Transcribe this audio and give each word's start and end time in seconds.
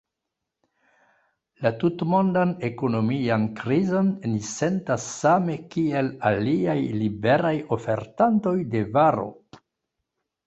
La 1.63 1.71
tutmondan 1.83 2.53
ekonomian 2.69 3.43
krizon 3.59 4.09
ni 4.31 4.39
sentas 4.47 5.05
same 5.17 5.57
kiel 5.75 6.09
aliaj 6.31 6.77
liberaj 7.03 7.55
ofertantoj 7.77 8.55
de 8.77 8.83
varo. 8.97 9.27